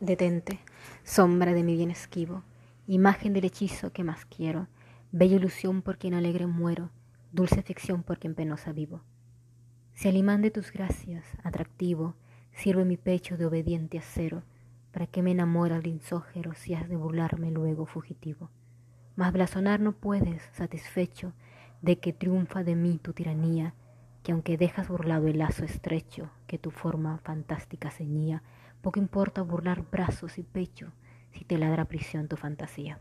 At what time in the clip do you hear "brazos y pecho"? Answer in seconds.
29.88-30.90